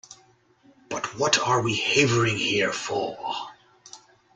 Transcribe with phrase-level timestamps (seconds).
[0.89, 3.51] But what are we havering here for?